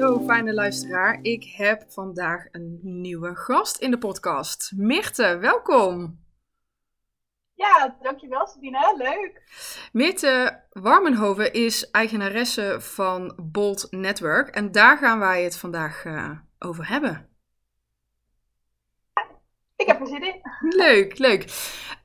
[0.00, 1.18] Zo, fijne luisteraar.
[1.22, 4.72] Ik heb vandaag een nieuwe gast in de podcast.
[4.76, 6.24] Mirte, welkom.
[7.54, 8.94] Ja, dankjewel Sabine.
[8.96, 9.42] Leuk.
[9.92, 14.48] Mirte Warmenhoven is eigenaresse van Bolt Network.
[14.48, 17.28] En daar gaan wij het vandaag uh, over hebben.
[19.76, 20.40] Ik heb er zin in.
[20.60, 21.40] Leuk, leuk.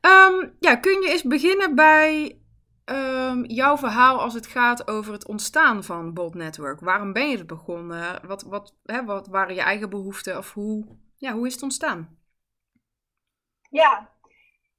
[0.01, 2.39] Um, ja, kun je eens beginnen bij
[2.85, 6.79] um, jouw verhaal als het gaat over het ontstaan van Bolt Network?
[6.79, 8.27] Waarom ben je het begonnen?
[8.27, 10.37] Wat, wat, hè, wat waren je eigen behoeften?
[10.37, 10.85] Of hoe,
[11.17, 12.19] ja, hoe is het ontstaan?
[13.69, 14.09] Ja,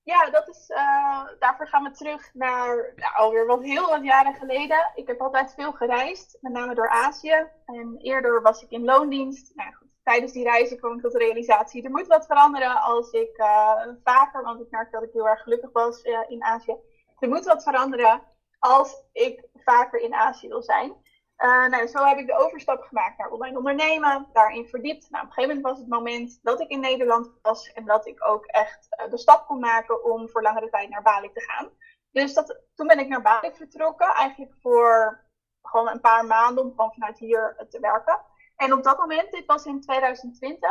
[0.02, 4.92] ja dat is, uh, daarvoor gaan we terug naar alweer wat heel wat jaren geleden.
[4.94, 7.46] Ik heb altijd veel gereisd, met name door Azië.
[7.64, 9.52] En eerder was ik in loondienst.
[9.54, 13.38] Nou, tijdens die reizen kwam ik tot de realisatie, er moet wat veranderen als ik
[13.38, 16.76] uh, vaker, want ik merkte dat ik heel erg gelukkig was uh, in Azië
[17.18, 18.22] er moet wat veranderen
[18.58, 21.04] als ik vaker in Azië wil zijn.
[21.38, 25.10] Uh, nou, zo heb ik de overstap gemaakt naar online ondernemen, daarin verdiept.
[25.10, 28.06] Nou, op een gegeven moment was het moment dat ik in Nederland was en dat
[28.06, 31.40] ik ook echt uh, de stap kon maken om voor langere tijd naar Bali te
[31.40, 31.70] gaan.
[32.10, 35.24] Dus dat, toen ben ik naar Bali vertrokken, eigenlijk voor
[35.62, 38.20] gewoon een paar maanden om gewoon vanuit hier te werken.
[38.56, 40.70] En op dat moment, dit was in 2020,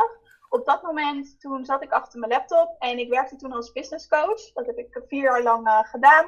[0.50, 4.08] op dat moment toen zat ik achter mijn laptop en ik werkte toen als business
[4.08, 4.52] coach.
[4.54, 6.26] Dat heb ik vier jaar lang uh, gedaan.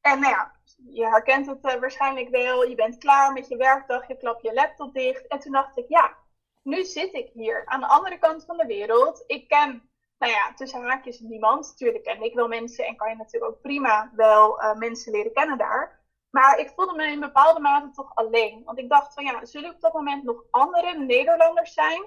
[0.00, 0.52] En nou ja,
[0.90, 2.64] je herkent het uh, waarschijnlijk wel.
[2.64, 5.26] Je bent klaar met je werkdag, je klapt je laptop dicht.
[5.26, 6.16] En toen dacht ik, ja,
[6.62, 9.24] nu zit ik hier aan de andere kant van de wereld.
[9.26, 11.66] Ik ken, nou ja, tussen haakjes niemand.
[11.66, 15.32] Natuurlijk ken ik wel mensen en kan je natuurlijk ook prima wel uh, mensen leren
[15.32, 15.98] kennen daar.
[16.30, 18.62] Maar ik voelde me in bepaalde mate toch alleen.
[18.64, 22.02] Want ik dacht van ja, zullen op dat moment nog andere Nederlanders zijn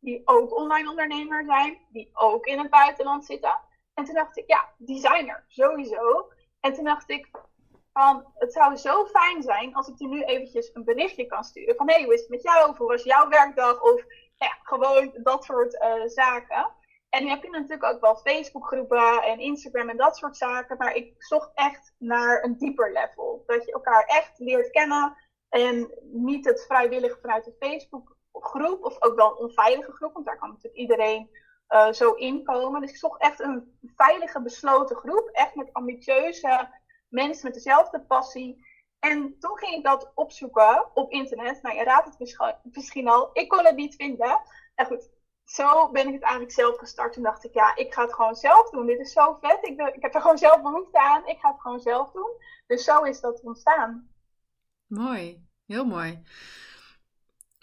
[0.00, 3.58] die ook online ondernemer zijn, die ook in het buitenland zitten.
[3.94, 6.32] En toen dacht ik, ja, die zijn er sowieso.
[6.60, 7.30] En toen dacht ik,
[7.92, 11.76] van, het zou zo fijn zijn als ik die nu eventjes een berichtje kan sturen.
[11.76, 12.70] Van, hé, hey, hoe is het met jou?
[12.70, 13.82] Of hoe was jouw werkdag?
[13.82, 14.04] Of
[14.36, 16.70] ja, gewoon dat soort uh, zaken.
[17.08, 20.76] En nu heb je natuurlijk ook wel Facebookgroepen en Instagram en dat soort zaken.
[20.76, 23.42] Maar ik zocht echt naar een dieper level.
[23.46, 25.16] Dat je elkaar echt leert kennen.
[25.48, 30.26] En niet het vrijwillig vanuit de Facebook groep, of ook wel een onveilige groep, want
[30.26, 31.30] daar kan natuurlijk iedereen
[31.68, 32.80] uh, zo inkomen.
[32.80, 36.68] Dus ik zocht echt een veilige, besloten groep, echt met ambitieuze
[37.08, 38.68] mensen met dezelfde passie.
[38.98, 41.62] En toen ging ik dat opzoeken op internet.
[41.62, 42.18] Nou, je raadt het
[42.72, 44.40] misschien al, ik kon het niet vinden.
[44.74, 45.10] En goed,
[45.44, 47.12] zo ben ik het eigenlijk zelf gestart.
[47.12, 48.86] Toen dacht ik, ja, ik ga het gewoon zelf doen.
[48.86, 49.58] Dit is zo vet.
[49.62, 51.26] Ik, ik heb er gewoon zelf behoefte aan.
[51.26, 52.30] Ik ga het gewoon zelf doen.
[52.66, 54.10] Dus zo is dat ontstaan.
[54.86, 56.22] Mooi, heel mooi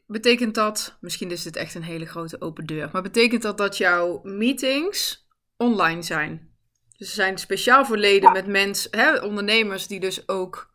[0.08, 3.78] betekent dat, misschien is dit echt een hele grote open deur, maar betekent dat dat
[3.78, 6.56] jouw meetings online zijn?
[6.98, 10.74] Dus ze zijn speciaal voor leden met mensen, hè, ondernemers die dus ook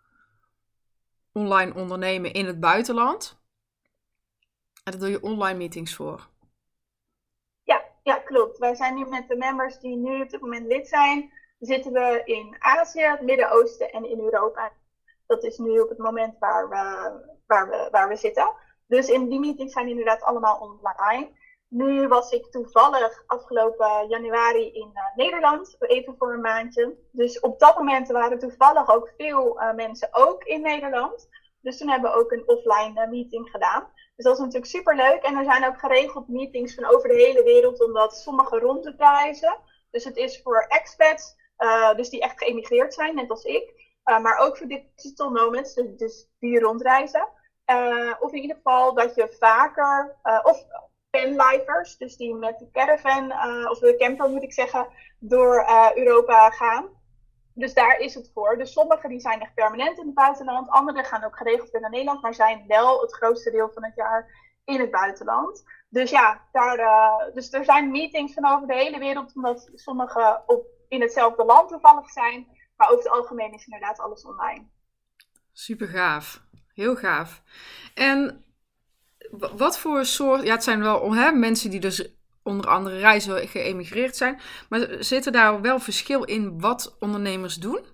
[1.33, 3.41] online ondernemen in het buitenland.
[4.85, 6.29] En daar doe je online meetings voor.
[7.63, 8.59] Ja, ja, klopt.
[8.59, 12.23] Wij zijn nu met de members die nu op dit moment lid zijn, zitten we
[12.25, 14.73] in Azië, het Midden-Oosten en in Europa.
[15.27, 17.11] Dat is nu op het moment waar we,
[17.47, 18.55] waar we, waar we zitten.
[18.93, 21.29] Dus in die meetings zijn inderdaad allemaal online.
[21.69, 26.97] Nu was ik toevallig afgelopen januari in uh, Nederland, even voor een maandje.
[27.13, 31.29] Dus op dat moment waren toevallig ook veel uh, mensen ook in Nederland.
[31.61, 33.87] Dus toen hebben we ook een offline uh, meeting gedaan.
[34.17, 35.23] Dus dat is natuurlijk super leuk.
[35.23, 38.95] En er zijn ook geregeld meetings van over de hele wereld, omdat sommige rond te
[38.95, 39.59] prijzen.
[39.91, 41.37] Dus het is voor expats,
[41.97, 43.95] dus die echt geëmigreerd zijn, net als ik.
[44.05, 47.29] maar ook voor digital nomads, dus, dus die rondreizen.
[47.67, 50.65] Uh, of in ieder geval dat je vaker, uh, of
[51.11, 56.51] fanlifers, dus die met de caravan, uh, of de camper moet ik zeggen, door Europa
[56.51, 56.89] gaan.
[57.55, 58.57] Dus daar is het voor.
[58.57, 61.91] Dus sommigen die zijn echt permanent in het buitenland, anderen gaan ook geregeld weer naar
[61.91, 65.65] Nederland, maar zijn wel het grootste deel van het jaar in het buitenland.
[65.89, 66.77] Dus ja, daar,
[67.35, 71.69] dus er zijn meetings van over de hele wereld, omdat sommigen op, in hetzelfde land
[71.69, 72.47] toevallig zijn.
[72.77, 74.67] Maar over het algemeen is inderdaad alles online.
[75.53, 76.43] Super gaaf.
[76.75, 77.43] Heel gaaf.
[77.95, 78.45] En
[79.31, 80.43] wat voor soort.
[80.43, 84.41] Ja, het zijn wel hè, mensen die dus onder andere reizen geëmigreerd zijn.
[84.69, 87.85] Maar zit er daar wel verschil in wat ondernemers doen?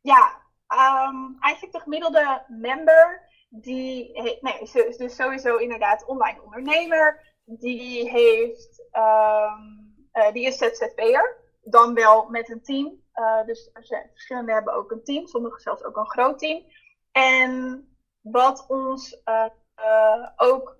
[0.00, 3.24] Ja, um, eigenlijk de gemiddelde member.
[3.48, 7.34] Die nee, is dus sowieso inderdaad online ondernemer.
[7.44, 8.82] Die heeft.
[8.92, 11.44] Um, uh, die is ZZP'er.
[11.62, 13.04] Dan wel met een team.
[13.20, 13.70] Uh, dus
[14.12, 16.64] verschillende hebben ook een team, sommige zelfs ook een groot team.
[17.12, 17.82] En
[18.20, 19.46] wat ons uh,
[19.80, 20.76] uh, ook,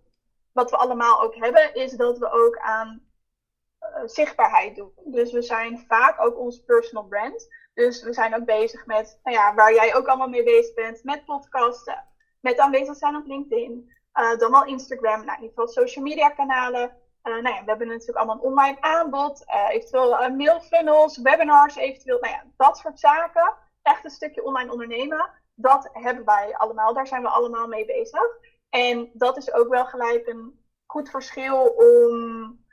[0.52, 3.04] wat we allemaal ook hebben, is dat we ook aan
[4.04, 4.92] zichtbaarheid doen.
[5.04, 7.48] Dus we zijn vaak ook ons personal brand.
[7.74, 11.04] Dus we zijn ook bezig met, nou ja, waar jij ook allemaal mee bezig bent,
[11.04, 12.04] met podcasten,
[12.40, 13.92] met aanwezig zijn op LinkedIn.
[14.38, 16.96] dan wel Instagram, nou, in ieder geval social media kanalen.
[17.30, 22.42] Nou ja, we hebben natuurlijk allemaal een online aanbod, eventueel mailfunnels, webinars, eventueel, nou ja,
[22.56, 23.54] dat soort zaken.
[23.82, 28.38] Echt een stukje online ondernemen, dat hebben wij allemaal, daar zijn we allemaal mee bezig.
[28.70, 32.64] En dat is ook wel gelijk een goed verschil om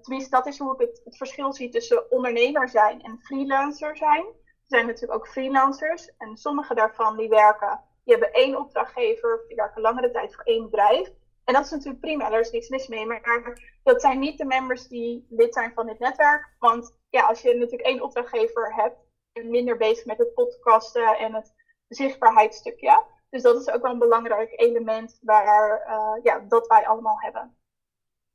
[0.00, 4.24] tenminste, dat is hoe ik het, het, verschil zie tussen ondernemer zijn en freelancer zijn.
[4.24, 9.56] Er zijn natuurlijk ook freelancers en sommige daarvan die werken, die hebben één opdrachtgever, die
[9.56, 11.12] werken langere tijd voor één bedrijf.
[11.44, 13.06] En dat is natuurlijk prima, daar is niks mis mee.
[13.06, 16.54] Maar dat zijn niet de members die lid zijn van dit netwerk.
[16.58, 18.96] Want ja, als je natuurlijk één opdrachtgever hebt,
[19.32, 21.54] je minder bezig met het podcasten en het
[21.88, 23.04] zichtbaarheidsstukje.
[23.30, 27.56] Dus dat is ook wel een belangrijk element waar, uh, ja, dat wij allemaal hebben.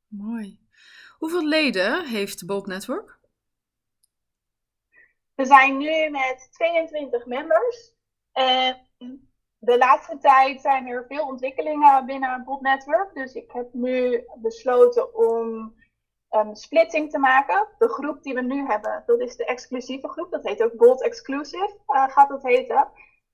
[0.07, 0.59] Mooi.
[1.17, 3.19] Hoeveel leden heeft Bold Network?
[5.35, 7.93] We zijn nu met 22 members.
[8.31, 8.87] En
[9.65, 13.13] de laatste tijd zijn er veel ontwikkelingen binnen Bold Network.
[13.13, 15.75] Dus ik heb nu besloten om
[16.29, 17.67] een splitsing te maken.
[17.77, 20.31] De groep die we nu hebben, dat is de exclusieve groep.
[20.31, 22.87] Dat heet ook Bold Exclusive, uh, gaat dat heten.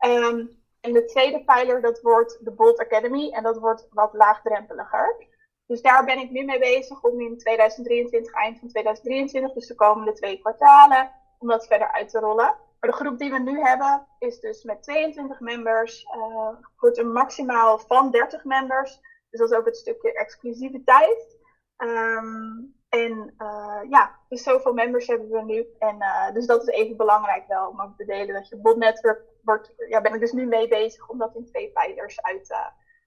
[0.06, 3.30] Um, en de tweede pijler, dat wordt de Bold Academy.
[3.30, 5.28] En dat wordt wat laagdrempeliger.
[5.66, 9.76] Dus daar ben ik nu mee bezig om in 2023, eind van 2023, dus de
[9.76, 12.56] komende twee kwartalen, om dat verder uit te rollen.
[12.82, 17.12] Maar de groep die we nu hebben is dus met 22 members, uh, wordt een
[17.12, 19.00] maximaal van 30 members.
[19.30, 21.38] Dus dat is ook het stukje exclusiviteit.
[21.78, 25.66] Um, en uh, ja, dus zoveel members hebben we nu.
[25.80, 29.22] En uh, dus dat is even belangrijk wel om ook te delen dat je botnetwerk
[29.44, 32.54] wordt, ja, ben ik dus nu mee bezig om dat in twee pijlers uit,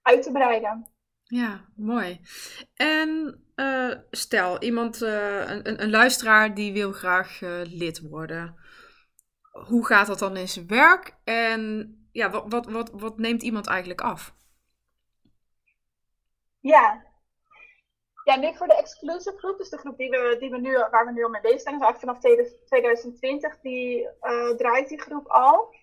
[0.02, 0.88] uit te breiden.
[1.22, 2.20] Ja, mooi.
[2.74, 3.40] En
[4.10, 8.63] stel, iemand, een, een, luisteraar die wil graag lid worden.
[9.54, 11.16] Hoe gaat dat dan in zijn werk?
[11.24, 14.34] En ja, wat, wat, wat, wat neemt iemand eigenlijk af?
[16.60, 17.04] Ja.
[18.24, 21.06] Ja, nu voor de exclusive groep, dus de groep die we, die we nu, waar
[21.06, 24.08] we nu al mee bezig zijn, dus eigenlijk vanaf 2020, die
[24.56, 25.74] draait die groep al.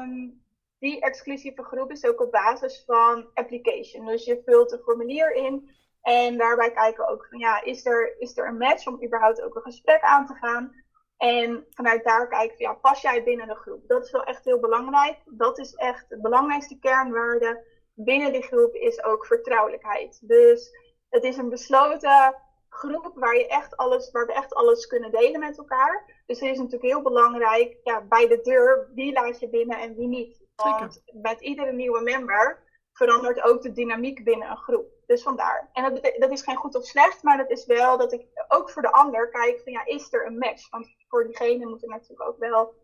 [0.00, 0.46] Um,
[0.78, 4.06] die exclusieve groep is ook op basis van application.
[4.06, 5.70] Dus je vult een formulier in
[6.02, 9.54] en daarbij kijken ook van ja, is er, is er een match om überhaupt ook
[9.54, 10.74] een gesprek aan te gaan?
[11.18, 13.88] En vanuit daar kijken van ja, pas jij binnen de groep?
[13.88, 15.18] Dat is wel echt heel belangrijk.
[15.24, 20.28] Dat is echt de belangrijkste kernwaarde binnen die groep is ook vertrouwelijkheid.
[20.28, 20.70] Dus
[21.08, 22.34] het is een besloten
[22.68, 26.22] groep waar, je echt alles, waar we echt alles kunnen delen met elkaar.
[26.26, 29.94] Dus het is natuurlijk heel belangrijk ja, bij de deur wie laat je binnen en
[29.94, 30.46] wie niet.
[30.56, 32.62] Want met iedere nieuwe member
[32.98, 34.86] verandert ook de dynamiek binnen een groep.
[35.06, 35.70] Dus vandaar.
[35.72, 38.70] En dat, dat is geen goed of slecht, maar dat is wel dat ik ook
[38.70, 40.70] voor de ander kijk van ja, is er een match?
[40.70, 42.74] Want voor diegene moet er natuurlijk ook wel,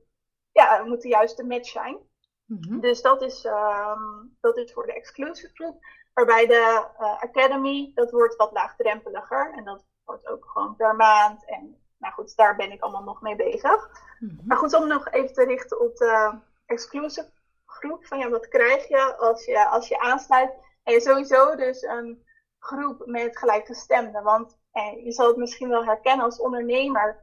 [0.53, 1.99] ja, moet de juiste match zijn.
[2.45, 2.81] Mhm.
[2.81, 5.85] Dus dat is, um, dat is voor de exclusive groep.
[6.13, 9.53] Waarbij de uh, Academy, dat wordt wat laagdrempeliger.
[9.57, 11.45] En dat wordt ook gewoon per maand.
[11.47, 13.91] En nou goed, daar ben ik allemaal nog mee bezig.
[14.19, 14.47] Mhm.
[14.47, 17.31] Maar goed, om nog even te richten op de exclusive
[17.75, 18.07] groep.
[18.07, 20.53] Van ja, wat krijg je als je, als je aansluit?
[20.83, 22.25] En sowieso dus een
[22.59, 24.23] groep met gelijkgestemden.
[24.23, 27.23] Want eh, je zal het misschien wel herkennen als ondernemer.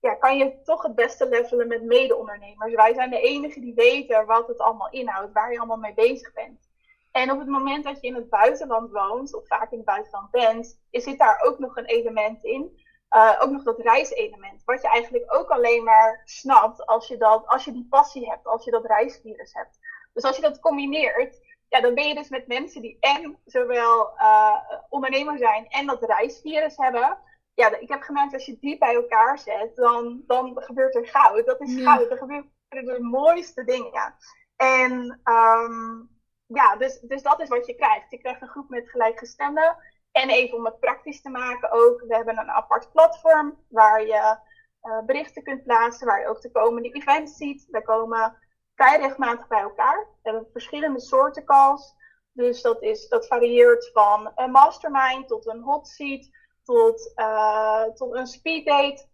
[0.00, 2.74] Ja, kan je toch het beste levelen met mede-ondernemers.
[2.74, 6.32] Wij zijn de enigen die weten wat het allemaal inhoudt, waar je allemaal mee bezig
[6.32, 6.70] bent.
[7.12, 10.30] En op het moment dat je in het buitenland woont, of vaak in het buitenland
[10.30, 12.80] bent, zit daar ook nog een element in.
[13.16, 14.62] Uh, ook nog dat reiselement.
[14.64, 18.46] Wat je eigenlijk ook alleen maar snapt als je, dat, als je die passie hebt,
[18.46, 19.78] als je dat reisvirus hebt.
[20.12, 24.12] Dus als je dat combineert, ja, dan ben je dus met mensen die en zowel
[24.16, 24.56] uh,
[24.88, 27.18] ondernemer zijn en dat reisvirus hebben.
[27.54, 31.46] Ja, ik heb gemerkt als je die bij elkaar zet, dan, dan gebeurt er goud.
[31.46, 32.10] Dat is goud.
[32.10, 34.14] Er gebeuren de mooiste dingen.
[34.56, 36.10] En um,
[36.46, 38.10] ja, dus, dus dat is wat je krijgt.
[38.10, 39.76] Je krijgt een groep met gelijkgestemden.
[40.12, 44.38] En even om het praktisch te maken ook, we hebben een apart platform waar je
[44.82, 47.66] uh, berichten kunt plaatsen, waar je ook de komende events ziet.
[47.70, 48.36] We komen
[48.74, 50.06] vrij regelmatig bij elkaar.
[50.22, 51.94] We hebben verschillende soorten calls.
[52.32, 56.30] Dus dat, is, dat varieert van een mastermind tot een hot seat,
[56.64, 59.10] tot, uh, tot een speed date.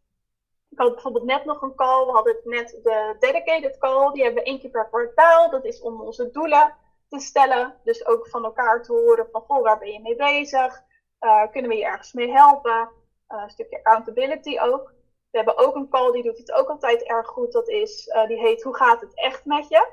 [0.71, 2.07] Ik had bijvoorbeeld net nog een call.
[2.07, 4.13] We hadden net de dedicated call.
[4.13, 5.51] Die hebben we één keer per kwartaal.
[5.51, 6.75] Dat is om onze doelen
[7.09, 7.75] te stellen.
[7.85, 10.83] Dus ook van elkaar te horen van, goh, waar ben je mee bezig?
[11.21, 12.91] Uh, kunnen we je ergens mee helpen?
[13.29, 14.93] Uh, een stukje accountability ook.
[15.31, 17.53] We hebben ook een call, die doet het ook altijd erg goed.
[17.53, 19.89] Dat is, uh, die heet Hoe gaat het echt met je?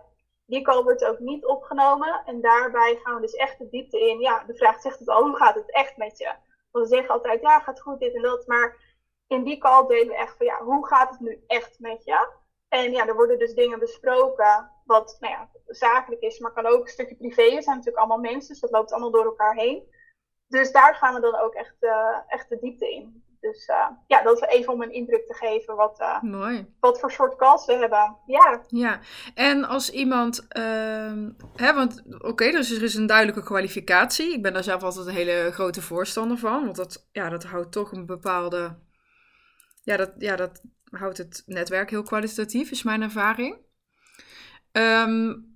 [0.45, 2.21] Die call wordt ook niet opgenomen.
[2.25, 4.19] En daarbij gaan we dus echt de diepte in.
[4.19, 6.33] Ja, de vraag zegt het al, hoe gaat het echt met je?
[6.71, 8.47] Want we zeggen altijd, ja, gaat goed, dit en dat.
[8.47, 8.77] Maar
[9.27, 12.27] in die call delen we echt van, ja, hoe gaat het nu echt met je?
[12.67, 16.81] En ja, er worden dus dingen besproken wat nou ja, zakelijk is, maar kan ook
[16.81, 17.43] een stukje privé.
[17.55, 19.93] We zijn natuurlijk allemaal mensen, dus dat loopt allemaal door elkaar heen.
[20.47, 23.24] Dus daar gaan we dan ook echt, uh, echt de diepte in.
[23.51, 26.73] Dus uh, ja, dat is even om een indruk te geven wat, uh, Mooi.
[26.79, 28.17] wat voor soort calls we hebben.
[28.25, 28.61] Ja.
[28.67, 28.99] Ja,
[29.33, 30.45] en als iemand,
[31.55, 34.33] hè, want oké, dus er is een duidelijke kwalificatie.
[34.33, 37.71] Ik ben daar zelf altijd een hele grote voorstander van, want dat, ja, dat houdt
[37.71, 38.77] toch een bepaalde,
[39.83, 43.57] ja dat, ja, dat houdt het netwerk heel kwalitatief, is mijn ervaring.
[44.71, 45.53] Um,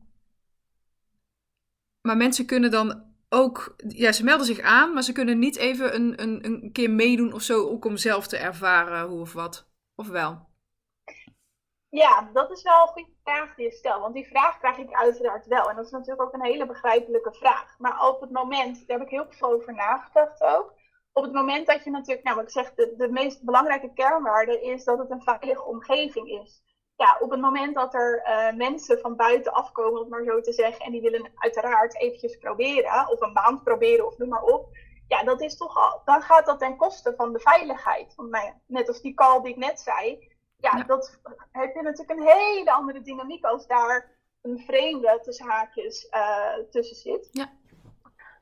[2.01, 5.95] maar mensen kunnen dan ook, ja, ze melden zich aan, maar ze kunnen niet even
[5.95, 9.67] een, een, een keer meedoen of zo, ook om zelf te ervaren hoe of wat.
[9.95, 10.47] Of wel?
[11.89, 14.01] Ja, dat is wel een goede vraag die je stelt.
[14.01, 15.69] Want die vraag krijg ik uiteraard wel.
[15.69, 17.75] En dat is natuurlijk ook een hele begrijpelijke vraag.
[17.77, 20.73] Maar op het moment, daar heb ik heel veel over nagedacht ook.
[21.13, 24.83] Op het moment dat je natuurlijk, nou, ik zeg, de, de meest belangrijke kernwaarde is
[24.83, 26.61] dat het een veilige omgeving is
[26.99, 30.41] ja, op het moment dat er uh, mensen van buiten afkomen, om het maar zo
[30.41, 34.43] te zeggen, en die willen uiteraard eventjes proberen, of een maand proberen, of noem maar
[34.43, 34.67] op.
[35.07, 38.15] Ja, dat is toch al, dan gaat dat ten koste van de veiligheid.
[38.15, 41.19] Want nou net als die call die ik net zei, ja, dat
[41.51, 46.95] heb je natuurlijk een hele andere dynamiek als daar een vreemde tussen haakjes uh, tussen
[46.95, 47.27] zit.
[47.31, 47.51] Ja.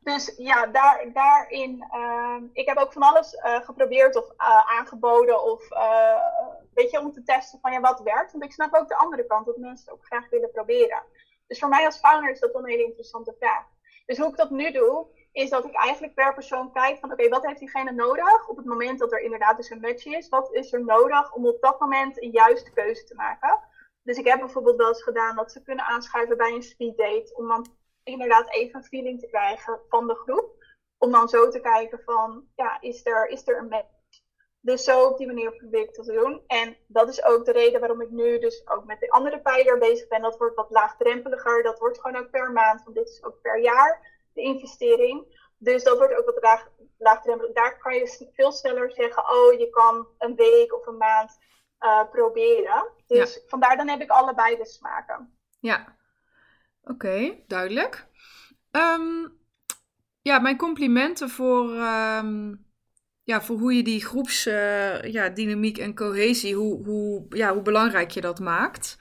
[0.07, 5.43] Dus ja, daar, daarin, uh, ik heb ook van alles uh, geprobeerd of uh, aangeboden
[5.43, 5.67] of
[6.73, 8.31] weet je, om te testen van ja, wat werkt.
[8.31, 11.03] Want ik snap ook de andere kant, dat mensen ook graag willen proberen.
[11.47, 13.65] Dus voor mij als founder is dat wel een hele interessante vraag.
[14.05, 17.29] Dus hoe ik dat nu doe, is dat ik eigenlijk per persoon kijk van oké,
[17.29, 20.29] wat heeft diegene nodig op het moment dat er inderdaad dus een match is?
[20.29, 23.59] Wat is er nodig om op dat moment een juiste keuze te maken?
[24.03, 27.33] Dus ik heb bijvoorbeeld wel eens gedaan dat ze kunnen aanschuiven bij een speed date,
[27.35, 27.65] om dan
[28.07, 30.65] inderdaad even een feeling te krijgen van de groep.
[30.97, 33.95] Om dan zo te kijken van, ja, is er, is er een match?
[34.61, 36.43] Dus zo op die manier probeer ik dat te doen.
[36.47, 39.77] En dat is ook de reden waarom ik nu dus ook met de andere pijler
[39.77, 40.21] bezig ben.
[40.21, 41.63] Dat wordt wat laagdrempeliger.
[41.63, 45.45] Dat wordt gewoon ook per maand, want dit is ook per jaar de investering.
[45.57, 47.53] Dus dat wordt ook wat laag, laagdrempelig.
[47.53, 51.37] Daar kan je veel sneller zeggen, oh, je kan een week of een maand
[51.79, 52.87] uh, proberen.
[53.07, 55.37] Dus vandaar dan heb ik allebei de smaken.
[55.59, 55.95] Ja,
[56.89, 58.07] oké, duidelijk.
[58.71, 59.33] Um,
[60.21, 61.71] ja, mijn complimenten voor...
[61.71, 62.65] Um
[63.27, 68.11] ja, voor hoe je die groepsdynamiek ja, dynamiek en cohesie, hoe, hoe, ja, hoe belangrijk
[68.11, 68.97] je dat maakt.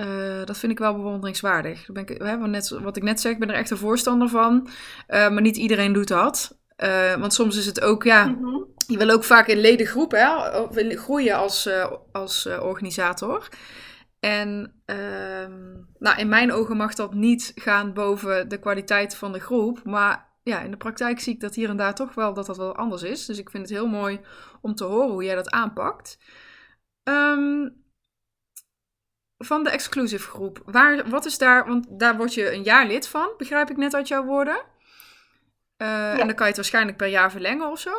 [0.00, 1.86] Uh, dat vind ik wel bewonderingswaardig.
[1.92, 4.68] ben ik, hè, net, wat ik net zeg, ik ben er echt een voorstander van.
[5.08, 6.58] Uh, maar niet iedereen doet dat.
[7.18, 8.66] Want soms is het ook, ja, mm -hmm.
[8.86, 11.68] je wil ook vaak in ledengroep hè, groeien als,
[12.12, 13.48] als organisator.
[14.24, 19.40] En ehm, nou, in mijn ogen mag dat niet gaan boven de kwaliteit van de
[19.40, 19.84] groep.
[19.84, 22.56] Maar ja, in de praktijk zie ik dat hier en daar toch wel dat dat
[22.56, 23.26] wel anders is.
[23.26, 24.20] Dus ik vind het heel mooi
[24.60, 26.18] om te horen hoe jij dat aanpakt.
[27.02, 27.84] Um,
[29.38, 30.62] van de exclusive groep.
[30.64, 33.94] Waar, wat is daar, want daar word je een jaar lid van, begrijp ik net
[33.94, 34.56] uit jouw woorden.
[34.56, 36.18] Uh, ja.
[36.18, 37.92] En dan kan je het waarschijnlijk per jaar verlengen of zo.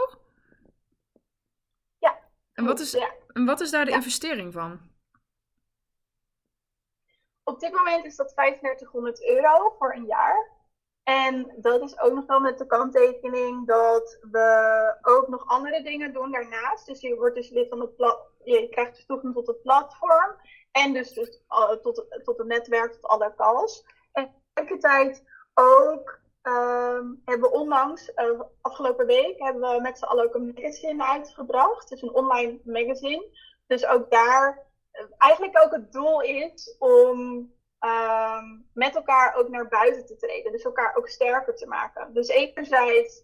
[1.97, 2.19] Ja.
[2.53, 3.11] En wat is, ja.
[3.27, 4.91] en wat is daar de investering van?
[7.43, 10.51] Op dit moment is dat 3500 euro voor een jaar.
[11.03, 16.13] En dat is ook nog wel met de kanttekening dat we ook nog andere dingen
[16.13, 16.85] doen daarnaast.
[16.85, 20.35] Dus je wordt dus lid van het plat, je krijgt dus toegang tot het platform.
[20.71, 23.85] En dus, dus uh, tot, tot het netwerk, tot alle calls.
[24.11, 25.23] En tegelijkertijd
[25.53, 30.53] ook um, hebben we onlangs, uh, afgelopen week, hebben we met z'n allen ook een
[30.55, 31.89] magazine uitgebracht.
[31.89, 33.27] Dus een online magazine.
[33.67, 34.65] Dus ook daar,
[35.17, 37.19] eigenlijk ook het doel is om
[37.79, 40.51] um, met elkaar ook naar buiten te treden.
[40.51, 42.13] Dus elkaar ook sterker te maken.
[42.13, 43.23] Dus enerzijds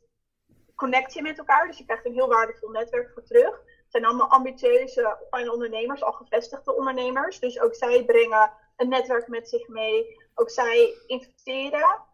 [0.75, 1.67] connect je met elkaar.
[1.67, 3.57] Dus je krijgt een heel waardevol netwerk voor terug.
[3.67, 7.39] Het zijn allemaal ambitieuze ondernemers, al gevestigde ondernemers.
[7.39, 10.17] Dus ook zij brengen een netwerk met zich mee.
[10.33, 12.05] Ook zij investeren,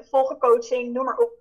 [0.00, 1.32] volgen coaching, noem maar op.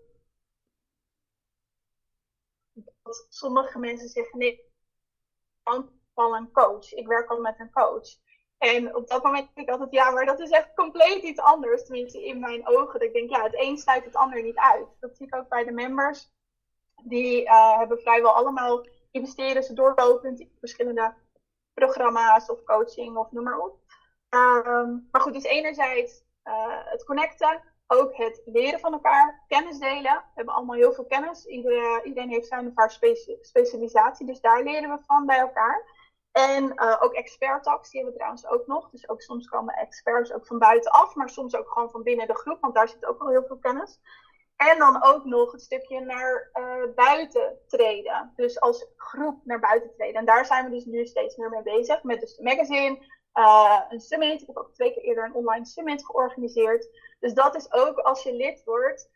[3.30, 4.52] Sommige mensen zeggen nee,
[5.64, 6.94] ik van een coach.
[6.94, 8.08] Ik werk al met een coach.
[8.58, 11.84] En op dat moment denk ik altijd, ja, maar dat is echt compleet iets anders.
[11.84, 13.00] Tenminste, in mijn ogen.
[13.00, 14.88] Dat ik denk, ja, het een sluit het ander niet uit.
[15.00, 16.36] Dat zie ik ook bij de members.
[17.04, 21.14] Die uh, hebben vrijwel allemaal, investeren ze doorlopend in verschillende
[21.74, 23.80] programma's of coaching of noem maar op.
[24.30, 30.14] Um, maar goed, dus enerzijds uh, het connecten, ook het leren van elkaar, kennis delen.
[30.14, 31.46] We hebben allemaal heel veel kennis.
[31.46, 35.97] Iedereen, iedereen heeft zijn of haar speci specialisatie, dus daar leren we van bij elkaar.
[36.38, 38.90] En uh, ook expert talks, die hebben we trouwens ook nog.
[38.90, 42.36] Dus ook soms komen experts ook van buitenaf, maar soms ook gewoon van binnen de
[42.36, 44.00] groep, want daar zit ook wel heel veel kennis.
[44.56, 48.34] En dan ook nog het stukje naar uh, buiten treden.
[48.36, 50.16] Dus als groep naar buiten treden.
[50.16, 52.04] En daar zijn we dus nu steeds meer mee bezig.
[52.04, 52.98] Met dus de magazine,
[53.90, 54.42] een summit.
[54.42, 56.90] Ik heb ook twee keer eerder een online summit georganiseerd.
[57.20, 59.10] Dus dat is ook als je lid wordt,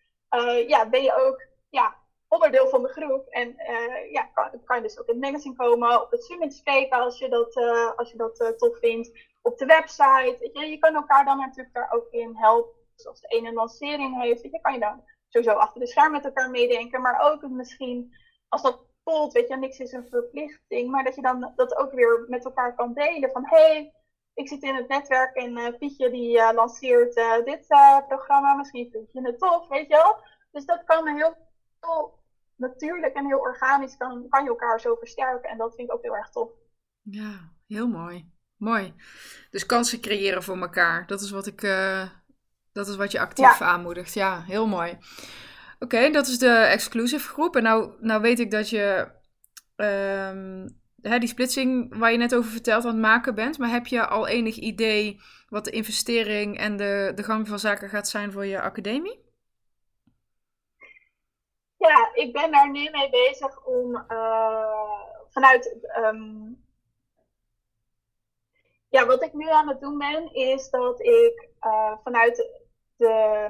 [0.67, 1.95] ja, ben je ook ja,
[2.31, 3.27] onderdeel van de groep.
[3.27, 6.99] En uh, ja, kan, kan, je dus ook in het komen, op het summit spreken
[6.99, 9.29] als je dat, uh, als je dat uh, tof vindt.
[9.41, 10.49] Op de website.
[10.53, 12.79] Je, je kan elkaar dan natuurlijk daar ook in helpen.
[12.95, 16.11] Dus als de ene een lancering heeft, je, kan je dan sowieso achter de scherm
[16.11, 17.01] met elkaar meedenken.
[17.01, 18.15] Maar ook misschien,
[18.49, 20.91] als dat voelt, weet je, niks is een verplichting.
[20.91, 23.31] Maar dat je dan dat ook weer met elkaar kan delen.
[23.31, 23.93] Van, hey,
[24.33, 27.13] ik zit in het netwerk en Pietje die lanceert
[27.45, 27.67] dit
[28.07, 28.53] programma.
[28.53, 30.15] Misschien vind je het tof, weet je wel.
[30.51, 31.35] Dus dat kan heel
[32.61, 35.49] natuurlijk en heel organisch kan, kan je elkaar zo versterken.
[35.49, 36.49] En dat vind ik ook heel erg tof.
[37.01, 38.31] Ja, heel mooi.
[38.57, 38.93] Mooi.
[39.49, 41.07] Dus kansen creëren voor elkaar.
[41.07, 41.63] Dat is wat ik.
[41.63, 42.09] Uh,
[42.71, 44.13] dat is wat je actief aanmoedigt.
[44.13, 44.97] Ja, heel mooi.
[45.79, 47.55] Oké, dat is de exclusive groep.
[47.55, 49.07] En nou, nou weet ik dat je
[49.75, 53.57] um, hè, die splitsing waar je net over verteld aan het maken bent.
[53.57, 57.89] Maar heb je al enig idee wat de investering en de, de gang van zaken
[57.89, 59.30] gaat zijn voor je academie?
[61.87, 65.77] Ja, ik ben daar nu mee bezig om uh, vanuit.
[65.97, 66.63] Um,
[68.89, 72.35] ja, wat ik nu aan het doen ben, is dat ik uh, vanuit
[72.95, 73.47] de,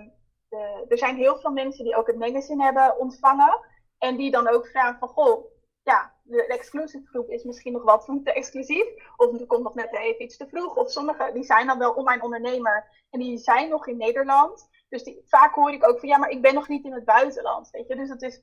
[0.50, 3.60] de, Er zijn heel veel mensen die ook het magazine hebben ontvangen.
[3.98, 5.46] En die dan ook vragen van, goh,
[5.84, 8.86] ja, de, exclusive groep is misschien nog wat te exclusief.
[9.18, 10.76] Of er komt nog net even iets te vroeg.
[10.76, 14.70] Of sommigen die zijn dan wel online ondernemer en die zijn nog in Nederland.
[14.91, 17.05] Dus die, vaak hoor ik ook van ja, maar ik ben nog niet in het
[17.05, 17.69] buitenland.
[17.69, 17.95] Weet je?
[17.95, 18.41] Dus het is,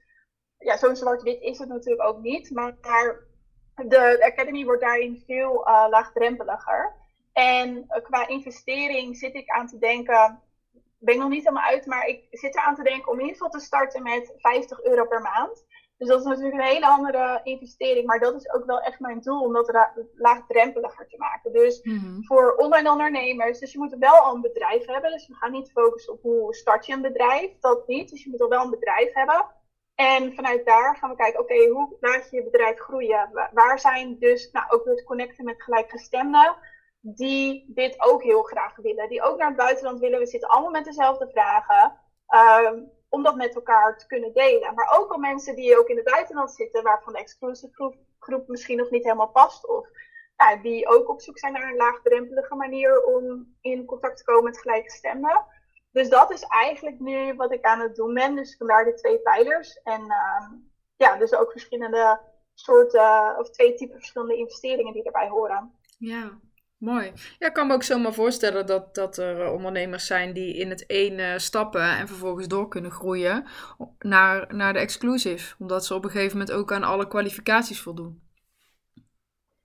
[0.58, 2.50] ja, zo zwart-wit is het natuurlijk ook niet.
[2.50, 2.72] Maar
[3.74, 6.94] de, de Academy wordt daarin veel uh, laagdrempeliger.
[7.32, 10.42] En uh, qua investering zit ik aan te denken,
[10.98, 13.26] ben ik nog niet helemaal uit, maar ik zit er aan te denken om in
[13.26, 15.64] ieder geval te starten met 50 euro per maand.
[15.98, 18.06] Dus dat is natuurlijk een hele andere investering.
[18.06, 21.52] Maar dat is ook wel echt mijn doel om dat laagdrempeliger te maken.
[21.52, 22.22] Dus mhm.
[22.22, 23.58] voor online ondernemers.
[23.58, 25.11] Dus je moet wel al een bedrijf hebben.
[25.11, 27.50] Dus we gaan niet focussen op hoe start je een bedrijf.
[27.61, 28.11] Dat niet.
[28.11, 29.46] Dus je moet al wel een bedrijf hebben.
[29.94, 33.30] En vanuit daar gaan we kijken, oké, hoe laat je je bedrijf groeien?
[33.52, 36.56] Waar zijn dus, nou ook het connecten met gelijkgestemden,
[37.00, 39.08] die dit ook heel graag willen.
[39.08, 40.18] Die ook naar het buitenland willen.
[40.18, 42.00] We zitten allemaal met dezelfde vragen.
[42.64, 44.75] Um, om dat met elkaar te kunnen delen.
[44.75, 48.49] Maar ook al mensen die ook in het buitenland zitten, waarvan de exclusive groep, groep
[48.49, 49.68] misschien nog niet helemaal past.
[49.68, 49.88] Of
[50.37, 54.44] ja, die ook op zoek zijn naar een laagdrempelige manier om in contact te komen
[54.44, 55.44] met gelijkgestemden.
[55.92, 58.35] Dus dat is eigenlijk nu wat ik aan het doen ben.
[58.35, 59.83] Dus vandaar de twee pijlers.
[59.83, 60.51] En uh,
[60.97, 62.21] ja, dus ook verschillende
[62.55, 65.73] soorten, of twee typen verschillende investeringen die erbij horen.
[65.99, 66.38] Ja,
[66.78, 67.12] Mooi.
[67.38, 70.70] Ja, ik kan me ook zomaar voorstellen dat, dat er eh, ondernemers zijn die in
[70.70, 73.46] het ene stappen en vervolgens door kunnen groeien
[73.98, 75.54] naar, naar de exclusive.
[75.58, 78.22] Omdat ze op een gegeven moment ook aan alle kwalificaties voldoen.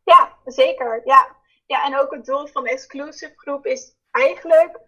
[0.04, 1.02] Ja, zeker.
[1.06, 4.80] Ja, ja en ook het doel van de exclusive groep is eigenlijk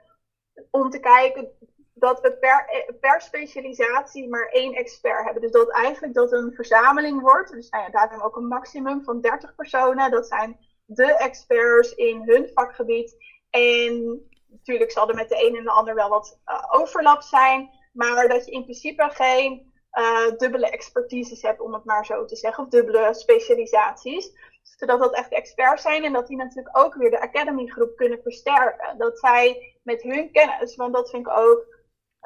[0.72, 1.52] om te kijken
[1.94, 5.42] dat we per, eh, per specialisatie maar één expert hebben.
[5.42, 7.52] Dus dat eigenlijk dat een verzameling wordt.
[7.52, 10.12] Dus nou ja, daar hebben we ook een maximum van 30 personen.
[10.12, 13.16] Dat zijn de experts in hun vakgebied.
[13.50, 17.70] En natuurlijk zal er met de een en de ander wel wat uh, overlap zijn,
[17.94, 22.36] maar dat je in principe geen uh, dubbele expertises hebt, om het maar zo te
[22.36, 24.54] zeggen, of dubbele specialisaties.
[24.62, 28.22] Zodat dat echt experts zijn en dat die natuurlijk ook weer de Academy groep kunnen
[28.22, 28.98] versterken.
[28.98, 31.66] Dat zij met hun kennis, want dat vind ik ook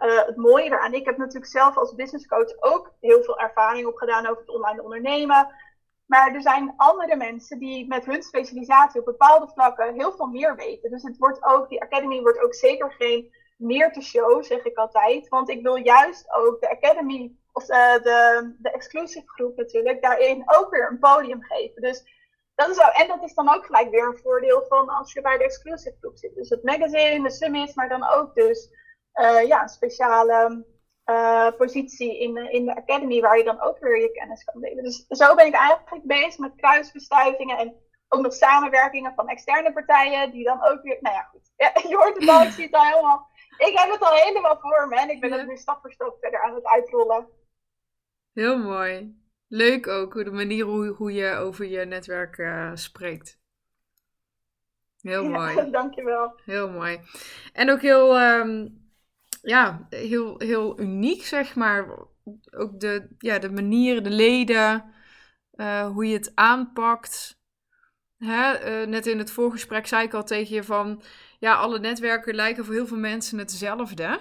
[0.04, 0.94] uh, het mooie eraan.
[0.94, 4.84] Ik heb natuurlijk zelf als business coach ook heel veel ervaring opgedaan over het online
[4.84, 5.48] ondernemen.
[6.10, 10.56] Maar er zijn andere mensen die met hun specialisatie op bepaalde vlakken heel veel meer
[10.56, 10.90] weten.
[10.90, 14.78] Dus het wordt ook, die Academy wordt ook zeker geen meer te show, zeg ik
[14.78, 15.28] altijd.
[15.28, 20.02] Want ik wil juist ook de Academy, of de, eh, de, de exclusive groep natuurlijk,
[20.02, 21.82] daarin ook weer een podium geven.
[21.82, 22.04] Dus
[22.56, 25.22] dat is ook, en dat is dan ook gelijk weer een voordeel van als je
[25.22, 26.36] bij de exclusive groep zit.
[26.36, 28.70] Dus het magazine, de summits, maar dan ook dus
[29.14, 30.66] uh, ja, speciale
[31.10, 34.62] uh, positie in de, in de academy, waar je dan ook weer je kennis kan
[34.62, 34.84] delen.
[34.84, 37.76] Dus zo ben ik eigenlijk bezig met kruisbestuivingen en
[38.08, 41.52] ook nog samenwerkingen van externe partijen, die dan ook weer, nou ja, goed.
[41.58, 43.28] Ja, je hoort het al, ik zie het al helemaal.
[43.58, 46.18] Ik heb het al helemaal voor me en ik ben het nu stap voor stap
[46.22, 47.28] verder aan het uitrollen.
[48.34, 49.18] Heel mooi.
[49.48, 53.40] Leuk ook, de manier hoe, hoe je over je netwerk uh, spreekt.
[55.02, 55.56] Heel mooi.
[55.56, 56.40] Ja, dankjewel.
[56.46, 57.00] Heel mooi.
[57.54, 58.89] En ook heel um,
[59.42, 61.88] ja, heel, heel uniek, zeg maar.
[62.52, 64.84] Ook de, ja, de manieren, de leden,
[65.56, 67.40] uh, hoe je het aanpakt.
[68.18, 68.82] Hè?
[68.82, 71.02] Uh, net in het voorgesprek zei ik al tegen je van...
[71.40, 74.20] Ja, alle netwerken lijken voor heel veel mensen hetzelfde.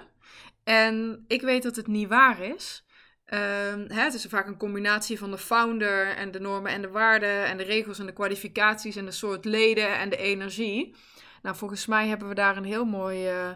[0.63, 2.85] En ik weet dat het niet waar is.
[3.25, 6.89] Ehm, hè, het is vaak een combinatie van de founder en de normen en de
[6.89, 10.95] waarden en de regels en de kwalificaties en de soort leden en de energie.
[11.41, 13.49] Nou, volgens mij hebben we daar een heel mooi uh,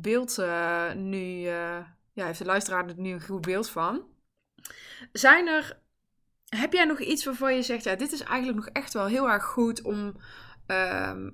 [0.00, 1.40] beeld uh, nu.
[1.40, 1.78] Uh,
[2.12, 4.02] ja, heeft de luisteraar er nu een goed beeld van.
[5.12, 5.82] Zijn er.
[6.48, 9.30] Heb jij nog iets waarvan je zegt, ja, dit is eigenlijk nog echt wel heel
[9.30, 10.16] erg goed om
[10.66, 11.32] um,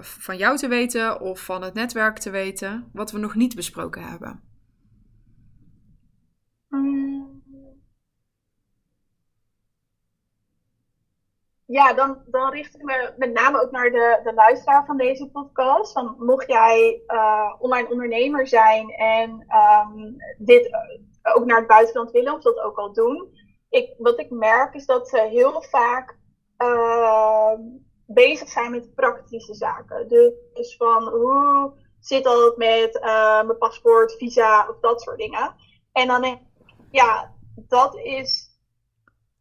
[0.00, 4.02] van jou te weten of van het netwerk te weten, wat we nog niet besproken
[4.02, 4.49] hebben?
[11.70, 15.30] Ja, dan, dan richt ik me met name ook naar de, de luisteraar van deze
[15.30, 15.92] podcast.
[15.92, 22.10] Van, mocht jij uh, online ondernemer zijn en um, dit uh, ook naar het buitenland
[22.10, 23.28] willen, of dat ook al doen.
[23.68, 26.18] Ik, wat ik merk is dat ze heel vaak
[26.58, 27.52] uh,
[28.06, 30.08] bezig zijn met praktische zaken.
[30.08, 35.54] Dus van hoe zit dat met uh, mijn paspoort, visa of dat soort dingen.
[35.92, 36.38] En dan,
[36.90, 38.49] ja, dat is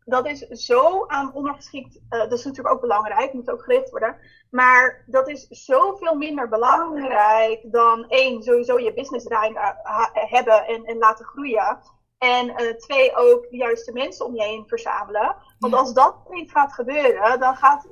[0.06, 1.96] dat is zo aan ondergeschikt.
[1.96, 4.18] Uh, dat is natuurlijk ook belangrijk, moet ook gericht worden.
[4.52, 10.86] Maar dat is zoveel minder belangrijk dan één, sowieso je business draaien uh, hebben en,
[10.86, 11.80] en laten groeien.
[12.18, 15.36] En uh, twee, ook de juiste mensen om je heen verzamelen.
[15.60, 17.88] Want als dat niet gaat gebeuren, dan gaat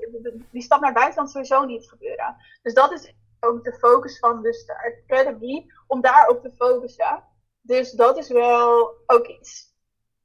[0.52, 2.36] die stap naar buitenland sowieso niet gebeuren.
[2.62, 7.24] Dus dat is ook de focus van dus de Academy, om daar op te focussen.
[7.62, 9.76] Dus dat is wel ook iets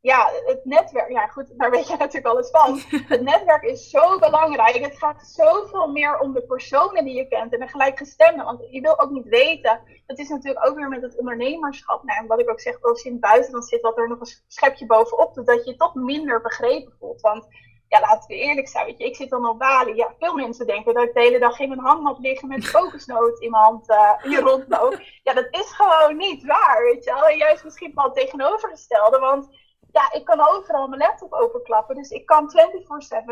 [0.03, 2.81] ja, het netwerk, ja goed, daar weet je natuurlijk alles van.
[2.89, 4.77] Het netwerk is zo belangrijk.
[4.77, 8.45] Het gaat zoveel meer om de personen die je kent en de gelijkgestemden.
[8.45, 12.03] Want je wil ook niet weten, dat is natuurlijk ook weer met het ondernemerschap.
[12.03, 14.35] Nou, wat ik ook zeg, als je in het buitenland zit, wat er nog een
[14.49, 17.21] schepje bovenop doet, dat je je toch minder begrepen voelt.
[17.21, 17.47] Want
[17.89, 19.95] ja, laten we eerlijk zijn, weet je, ik zit dan op Bali.
[19.95, 23.41] Ja, veel mensen denken dat ik de hele dag in mijn hangmat liggen met kokosnoot
[23.41, 25.01] in mijn hand uh, hier rondloop.
[25.23, 27.29] Ja, dat is gewoon niet waar, weet je wel.
[27.29, 29.49] En juist misschien wel het tegenovergestelde, want
[29.93, 31.97] ja, ik kan overal mijn laptop openklappen.
[31.97, 32.53] Dus ik kan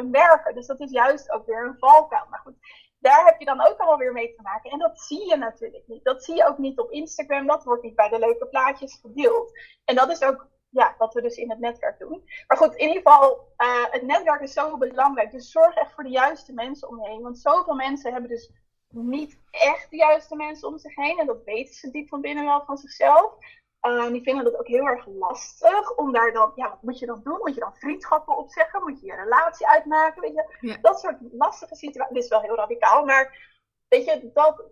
[0.05, 0.55] 24-7 werken.
[0.55, 2.27] Dus dat is juist ook weer een valkuil.
[2.31, 2.57] Maar goed,
[2.99, 4.70] daar heb je dan ook allemaal weer mee te maken.
[4.70, 6.05] En dat zie je natuurlijk niet.
[6.05, 7.46] Dat zie je ook niet op Instagram.
[7.46, 9.53] Dat wordt niet bij de leuke plaatjes gedeeld.
[9.85, 12.25] En dat is ook ja, wat we dus in het netwerk doen.
[12.46, 15.31] Maar goed, in ieder geval, uh, het netwerk is zo belangrijk.
[15.31, 17.23] Dus zorg echt voor de juiste mensen om je heen.
[17.23, 18.53] Want zoveel mensen hebben dus
[18.88, 21.18] niet echt de juiste mensen om zich heen.
[21.18, 23.35] En dat weten ze diep van binnen wel van zichzelf.
[23.82, 27.06] Uh, die vinden dat ook heel erg lastig om daar dan, ja, wat moet je
[27.06, 27.38] dan doen?
[27.38, 28.82] Moet je dan vriendschappen opzeggen?
[28.82, 30.22] Moet je je relatie uitmaken?
[30.22, 32.14] Weet je, dat soort lastige situaties.
[32.14, 33.48] Dit is wel heel radicaal, maar
[33.88, 34.64] weet je, dat,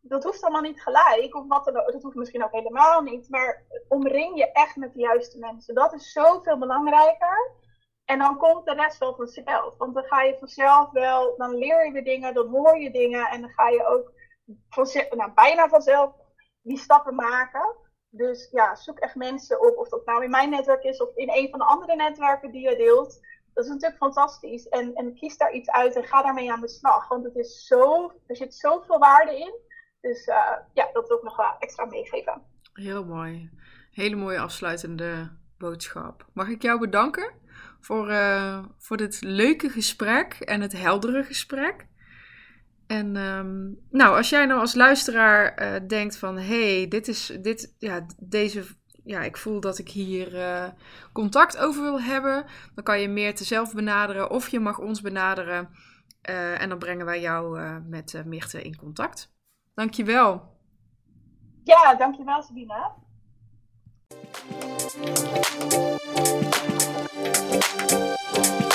[0.00, 1.34] dat hoeft allemaal niet gelijk.
[1.34, 3.28] Of wat dan Dat hoeft misschien ook helemaal niet.
[3.28, 5.74] Maar omring je echt met de juiste mensen.
[5.74, 7.52] Dat is zoveel belangrijker.
[8.04, 9.76] En dan komt de rest wel vanzelf.
[9.76, 13.26] Want dan ga je vanzelf wel, dan leer je weer dingen, dan hoor je dingen.
[13.28, 14.12] En dan ga je ook
[14.68, 16.12] vanzelf, nou, bijna vanzelf
[16.62, 17.76] die stappen maken.
[18.10, 21.30] Dus ja, zoek echt mensen op, of dat nou in mijn netwerk is of in
[21.30, 23.20] een van de andere netwerken die je deelt.
[23.54, 24.68] Dat is natuurlijk fantastisch.
[24.68, 27.08] En, en kies daar iets uit en ga daarmee aan de slag.
[27.08, 29.54] Want het is zo, er zit zoveel waarde in.
[30.00, 32.42] Dus uh, ja, dat wil ik nog wel extra meegeven.
[32.72, 33.50] Heel mooi.
[33.90, 36.26] Hele mooie afsluitende boodschap.
[36.32, 37.32] Mag ik jou bedanken
[37.80, 41.86] voor, uh, voor dit leuke gesprek en het heldere gesprek.
[42.88, 47.38] En ehm, nou, als jij nou als luisteraar eh, denkt van, hé, hey, dit is,
[47.40, 48.64] dit, ja, deze,
[49.04, 50.68] ja, ik voel dat ik hier eh,
[51.12, 55.68] contact over wil hebben, dan kan je meer tezelf benaderen of je mag ons benaderen.
[56.20, 59.32] Eh, en dan brengen wij jou met Mirte in contact.
[59.74, 60.56] Dankjewel.
[61.64, 62.94] Ja, dankjewel Sabina.
[67.50, 68.67] Thank you.